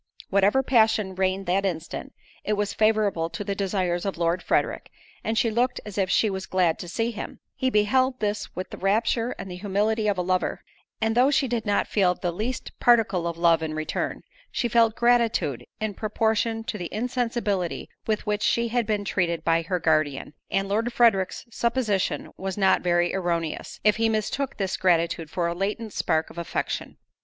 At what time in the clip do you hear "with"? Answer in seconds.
8.55-8.71, 18.07-18.25